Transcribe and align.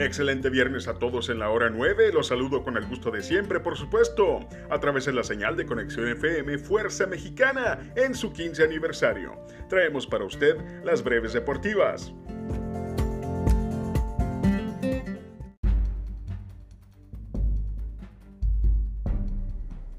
Excelente 0.00 0.48
viernes 0.48 0.88
a 0.88 0.94
todos 0.94 1.28
en 1.28 1.38
la 1.38 1.50
hora 1.50 1.68
9. 1.68 2.10
Los 2.14 2.28
saludo 2.28 2.64
con 2.64 2.78
el 2.78 2.86
gusto 2.86 3.10
de 3.10 3.22
siempre, 3.22 3.60
por 3.60 3.76
supuesto, 3.76 4.40
a 4.70 4.80
través 4.80 5.04
de 5.04 5.12
la 5.12 5.22
señal 5.22 5.58
de 5.58 5.66
Conexión 5.66 6.08
FM 6.08 6.56
Fuerza 6.56 7.06
Mexicana 7.06 7.78
en 7.94 8.14
su 8.14 8.32
15 8.32 8.64
aniversario. 8.64 9.38
Traemos 9.68 10.06
para 10.06 10.24
usted 10.24 10.56
las 10.84 11.04
breves 11.04 11.34
deportivas. 11.34 12.14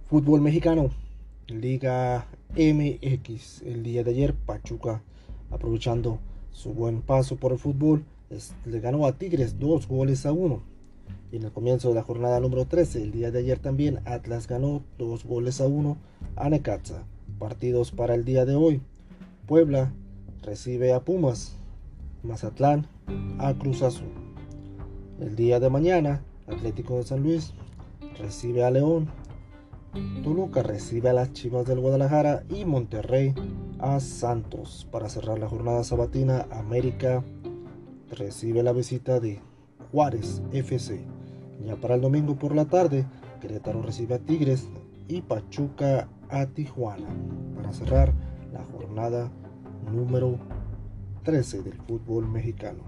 Fútbol 0.10 0.42
mexicano, 0.42 0.90
Liga 1.46 2.26
MX. 2.56 3.62
El 3.62 3.84
día 3.84 4.04
de 4.04 4.10
ayer, 4.10 4.34
Pachuca, 4.34 5.04
aprovechando 5.52 6.20
su 6.52 6.74
buen 6.74 7.04
paso 7.04 7.36
por 7.36 7.52
el 7.52 7.60
fútbol, 7.60 8.04
le 8.66 8.80
ganó 8.80 9.06
a 9.06 9.14
Tigres 9.14 9.60
dos 9.60 9.88
goles 9.88 10.26
a 10.26 10.32
uno. 10.32 10.62
Y 11.32 11.38
en 11.38 11.44
el 11.44 11.52
comienzo 11.52 11.90
de 11.90 11.96
la 11.96 12.04
jornada 12.04 12.40
número 12.40 12.66
13, 12.66 13.02
el 13.02 13.12
día 13.12 13.32
de 13.32 13.40
ayer 13.40 13.60
también, 13.60 14.00
Atlas 14.06 14.48
ganó 14.48 14.84
dos 14.98 15.26
goles 15.26 15.62
a 15.62 15.68
uno 15.68 15.98
a 16.36 16.50
Necaxa. 16.50 17.04
Partidos 17.40 17.92
para 17.92 18.16
el 18.16 18.26
día 18.26 18.46
de 18.46 18.56
hoy. 18.56 18.82
Puebla 19.48 19.94
recibe 20.44 20.94
a 20.94 21.02
Pumas. 21.02 21.56
Mazatlán 22.24 22.86
a 23.40 23.54
Cruz 23.54 23.82
Azul. 23.82 24.12
El 25.20 25.36
día 25.36 25.60
de 25.60 25.70
mañana, 25.70 26.22
Atlético 26.48 26.98
de 26.98 27.04
San 27.04 27.24
Luis 27.24 27.54
recibe 28.20 28.64
a 28.64 28.72
León. 28.72 29.10
Toluca 30.24 30.64
recibe 30.64 31.10
a 31.10 31.14
las 31.14 31.34
Chivas 31.34 31.66
del 31.66 31.80
Guadalajara 31.80 32.44
y 32.50 32.66
Monterrey 32.66 33.34
a 33.80 34.00
Santos. 34.00 34.88
Para 34.92 35.10
cerrar 35.10 35.40
la 35.40 35.50
jornada 35.50 35.84
sabatina, 35.84 36.48
América 36.52 37.24
recibe 38.12 38.64
la 38.64 38.74
visita 38.74 39.20
de 39.20 39.40
Juárez 39.92 40.42
FC. 40.52 41.04
Ya 41.66 41.76
para 41.76 41.96
el 41.96 42.02
domingo 42.02 42.36
por 42.36 42.56
la 42.56 42.66
tarde, 42.66 43.06
Querétaro 43.40 43.82
recibe 43.82 44.16
a 44.16 44.20
Tigres 44.20 44.68
y 45.08 45.22
Pachuca 45.22 46.08
a 46.30 46.46
Tijuana. 46.46 47.10
Para 47.56 47.72
cerrar 47.74 48.14
la 48.54 48.64
jornada 48.66 49.32
número 49.92 50.38
13 51.24 51.64
del 51.64 51.78
fútbol 51.82 52.28
mexicano. 52.28 52.84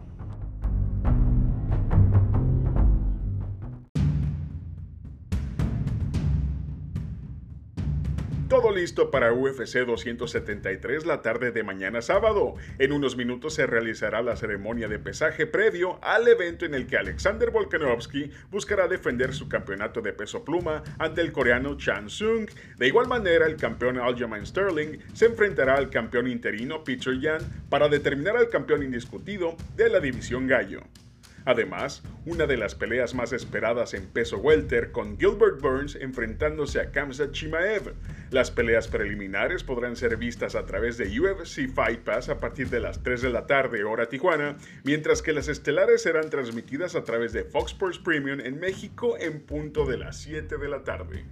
Todo 8.64 8.76
listo 8.76 9.12
para 9.12 9.34
UFC 9.34 9.80
273 9.80 11.06
la 11.06 11.22
tarde 11.22 11.52
de 11.52 11.64
mañana 11.64 12.02
sábado. 12.02 12.56
En 12.80 12.94
unos 12.94 13.18
minutos 13.18 13.56
se 13.56 13.68
realizará 13.68 14.22
la 14.22 14.38
ceremonia 14.38 14.88
de 14.88 15.00
pesaje 15.00 15.46
previo 15.46 16.00
al 16.02 16.26
evento 16.30 16.64
en 16.64 16.74
el 16.74 16.88
que 16.88 16.96
Alexander 16.96 17.52
Volkanovski 17.52 18.32
buscará 18.50 18.88
defender 18.88 19.34
su 19.34 19.50
campeonato 19.50 20.00
de 20.00 20.14
peso 20.14 20.46
pluma 20.46 20.82
ante 20.98 21.20
el 21.20 21.34
coreano 21.34 21.76
Chan 21.76 22.10
Sung. 22.10 22.50
De 22.78 22.88
igual 22.88 23.10
manera, 23.10 23.48
el 23.48 23.58
campeón 23.58 24.00
Aljamain 24.00 24.46
Sterling 24.46 24.98
se 25.14 25.26
enfrentará 25.26 25.76
al 25.76 25.90
campeón 25.90 26.30
interino 26.30 26.86
Peter 26.86 27.20
Yan 27.20 27.42
para 27.70 27.90
determinar 27.90 28.38
al 28.38 28.48
campeón 28.48 28.82
indiscutido 28.82 29.58
de 29.76 29.90
la 29.90 30.00
división 30.00 30.48
gallo. 30.48 30.84
Además, 31.46 32.04
una 32.26 32.46
de 32.48 32.58
las 32.58 32.76
peleas 32.76 33.14
más 33.14 33.34
esperadas 33.34 33.94
en 33.94 34.08
peso 34.08 34.38
welter 34.38 34.92
con 34.92 35.18
Gilbert 35.18 35.62
Burns 35.62 35.96
enfrentándose 35.96 36.80
a 36.80 36.92
Kamsa 36.92 37.32
Chimaev. 37.32 37.94
Las 38.32 38.50
peleas 38.50 38.88
preliminares 38.88 39.64
podrán 39.64 39.96
ser 39.96 40.16
vistas 40.18 40.56
a 40.56 40.66
través 40.66 40.98
de 40.98 41.20
UFC 41.20 41.68
Fight 41.74 42.00
Pass 42.00 42.30
a 42.30 42.38
partir 42.38 42.70
de 42.70 42.80
las 42.80 43.04
3 43.04 43.22
de 43.24 43.30
la 43.30 43.46
tarde 43.46 43.84
hora 43.84 44.08
Tijuana, 44.08 44.58
mientras 44.84 45.22
que 45.22 45.34
las 45.34 45.50
estelares 45.50 46.02
serán 46.04 46.30
transmitidas 46.30 46.96
a 46.96 47.04
través 47.04 47.34
de 47.34 47.44
Fox 47.44 47.74
Sports 47.74 48.00
Premium 48.00 48.40
en 48.40 48.60
México 48.60 49.18
en 49.20 49.42
punto 49.42 49.86
de 49.86 49.98
las 49.98 50.18
7 50.18 50.58
de 50.58 50.70
la 50.70 50.84
tarde. 50.84 51.26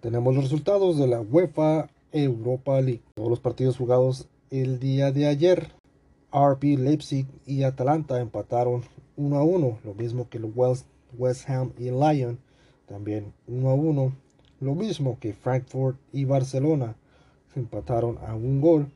Tenemos 0.00 0.34
los 0.34 0.44
resultados 0.44 0.98
de 0.98 1.06
la 1.06 1.20
UEFA 1.20 1.88
Europa 2.10 2.80
League. 2.80 3.02
Todos 3.14 3.30
los 3.30 3.40
partidos 3.40 3.76
jugados 3.76 4.26
el 4.50 4.80
día 4.80 5.12
de 5.12 5.26
ayer. 5.26 5.81
RB 6.32 6.78
Leipzig 6.78 7.26
y 7.46 7.62
Atalanta 7.64 8.20
empataron 8.20 8.82
1 9.16 9.36
a 9.36 9.44
1, 9.44 9.78
lo 9.84 9.94
mismo 9.94 10.28
que 10.28 10.38
West, 10.38 10.86
Ham 11.48 11.72
y 11.78 11.90
Lyon, 11.90 12.38
también 12.86 13.34
1 13.46 13.68
a 13.68 13.74
1, 13.74 14.12
lo 14.60 14.74
mismo 14.74 15.18
que 15.20 15.34
Frankfurt 15.34 15.98
y 16.12 16.24
Barcelona 16.24 16.96
empataron 17.54 18.18
a 18.26 18.34
un 18.34 18.60
gol. 18.60 18.90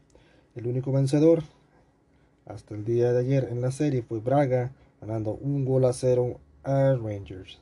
El 0.55 0.67
único 0.67 0.93
vencedor 0.93 1.43
hasta 2.47 2.75
el 2.75 2.85
día 2.85 3.13
de 3.13 3.21
ayer 3.21 3.49
en 3.51 3.61
la 3.61 3.71
serie 3.71 4.03
fue 4.03 4.21
Braga, 4.21 4.73
ganando 5.01 5.33
un 5.33 5.65
gol 5.65 5.85
a 5.85 5.93
cero 5.93 6.41
a 6.63 6.95
Rangers. 6.95 7.61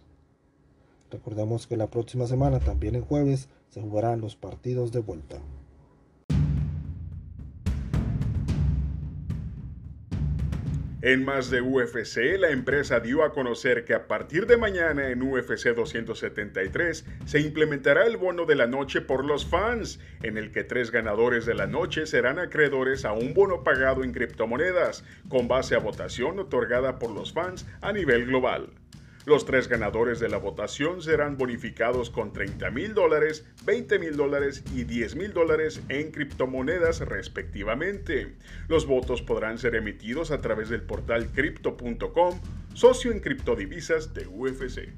Recordemos 1.11 1.67
que 1.67 1.77
la 1.77 1.89
próxima 1.89 2.27
semana, 2.27 2.61
también 2.61 2.95
el 2.95 3.03
jueves, 3.03 3.49
se 3.71 3.81
jugarán 3.81 4.21
los 4.21 4.37
partidos 4.37 4.93
de 4.93 5.01
vuelta. 5.01 5.39
En 11.05 11.23
más 11.23 11.51
de 11.51 11.61
UFC, 11.61 12.39
la 12.39 12.49
empresa 12.49 12.99
dio 12.99 13.25
a 13.25 13.35
conocer 13.35 13.85
que 13.85 13.93
a 13.93 14.07
partir 14.07 14.47
de 14.47 14.57
mañana 14.57 15.11
en 15.11 15.21
UFC 15.21 15.75
273 15.75 17.05
se 17.27 17.41
implementará 17.41 18.07
el 18.07 18.17
bono 18.17 18.47
de 18.47 18.55
la 18.55 18.67
noche 18.67 19.03
por 19.03 19.23
los 19.23 19.45
fans, 19.45 20.01
en 20.23 20.39
el 20.39 20.51
que 20.51 20.65
tres 20.65 20.91
ganadores 20.91 21.45
de 21.45 21.53
la 21.53 21.67
noche 21.67 22.07
serán 22.07 22.39
acreedores 22.39 23.05
a 23.05 23.13
un 23.13 23.35
bono 23.35 23.63
pagado 23.65 24.03
en 24.03 24.13
criptomonedas, 24.13 25.05
con 25.29 25.47
base 25.47 25.75
a 25.75 25.79
votación 25.79 26.39
otorgada 26.39 26.99
por 26.99 27.11
los 27.11 27.35
fans 27.35 27.67
a 27.83 27.93
nivel 27.93 28.25
global. 28.25 28.71
Los 29.27 29.47
tres 29.47 29.69
ganadores 29.69 30.21
de 30.21 30.29
la 30.29 30.37
votación 30.37 31.01
serán 31.01 31.39
bonificados 31.39 32.11
con 32.11 32.35
30 32.35 32.71
mil 32.71 32.93
dólares, 32.93 33.47
20 33.65 33.99
mil 33.99 34.17
dólares 34.19 34.63
y 34.75 34.85
10 34.85 35.17
mil 35.17 35.33
dólares 35.33 35.81
en 35.89 36.11
criptomonedas 36.11 37.01
respectivamente. 37.01 38.35
Los 38.69 38.87
votos 38.87 39.23
podrán 39.23 39.57
ser 39.57 39.77
emitidos 39.77 40.31
a 40.31 40.43
través 40.43 40.69
del 40.69 40.83
portal 40.83 41.29
crypto.com, 41.33 42.39
socio 42.75 43.13
en 43.13 43.21
criptodivisas 43.21 44.13
de 44.13 44.27
UFC. 44.27 44.93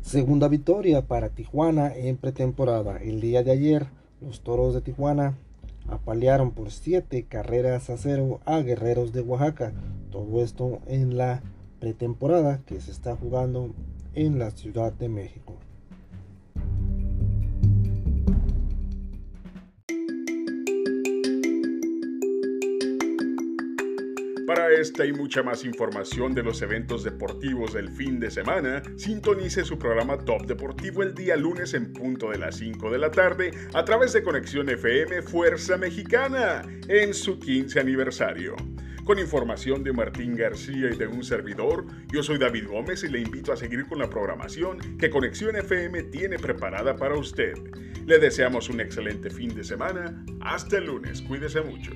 Segunda 0.00 0.48
victoria 0.48 1.02
para 1.02 1.28
Tijuana 1.28 1.94
en 1.94 2.16
pretemporada. 2.16 2.96
El 2.96 3.20
día 3.20 3.44
de 3.44 3.52
ayer, 3.52 3.86
los 4.20 4.40
Toros 4.40 4.74
de 4.74 4.80
Tijuana 4.80 5.36
apalearon 5.88 6.52
por 6.52 6.70
siete 6.70 7.24
carreras 7.24 7.90
a 7.90 7.96
cero 7.96 8.40
a 8.44 8.60
Guerreros 8.60 9.12
de 9.12 9.20
Oaxaca. 9.20 9.72
Todo 10.10 10.42
esto 10.42 10.80
en 10.86 11.16
la 11.16 11.42
pretemporada 11.80 12.60
que 12.64 12.80
se 12.80 12.90
está 12.90 13.16
jugando 13.16 13.74
en 14.14 14.38
la 14.38 14.50
Ciudad 14.50 14.92
de 14.92 15.08
México. 15.08 15.56
Para 24.46 24.70
esta 24.70 25.04
y 25.04 25.12
mucha 25.12 25.42
más 25.42 25.64
información 25.64 26.32
de 26.32 26.44
los 26.44 26.62
eventos 26.62 27.02
deportivos 27.02 27.74
del 27.74 27.90
fin 27.90 28.20
de 28.20 28.30
semana, 28.30 28.80
sintonice 28.94 29.64
su 29.64 29.76
programa 29.76 30.18
Top 30.18 30.46
Deportivo 30.46 31.02
el 31.02 31.16
día 31.16 31.36
lunes 31.36 31.74
en 31.74 31.92
punto 31.92 32.30
de 32.30 32.38
las 32.38 32.58
5 32.58 32.92
de 32.92 32.98
la 32.98 33.10
tarde 33.10 33.50
a 33.74 33.84
través 33.84 34.12
de 34.12 34.22
Conexión 34.22 34.68
FM 34.68 35.22
Fuerza 35.22 35.76
Mexicana 35.76 36.62
en 36.86 37.12
su 37.12 37.40
15 37.40 37.80
aniversario. 37.80 38.54
Con 39.04 39.18
información 39.18 39.82
de 39.82 39.92
Martín 39.92 40.36
García 40.36 40.90
y 40.92 40.96
de 40.96 41.08
un 41.08 41.24
servidor, 41.24 41.84
yo 42.12 42.22
soy 42.22 42.38
David 42.38 42.68
Gómez 42.68 43.02
y 43.02 43.08
le 43.08 43.18
invito 43.18 43.52
a 43.52 43.56
seguir 43.56 43.84
con 43.86 43.98
la 43.98 44.08
programación 44.08 44.96
que 44.96 45.10
Conexión 45.10 45.56
FM 45.56 46.04
tiene 46.04 46.38
preparada 46.38 46.94
para 46.94 47.18
usted. 47.18 47.54
Le 48.06 48.20
deseamos 48.20 48.68
un 48.68 48.80
excelente 48.80 49.28
fin 49.28 49.52
de 49.56 49.64
semana. 49.64 50.24
Hasta 50.40 50.78
el 50.78 50.86
lunes. 50.86 51.20
Cuídese 51.22 51.62
mucho. 51.62 51.90